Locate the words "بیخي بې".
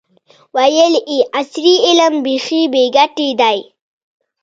2.25-2.83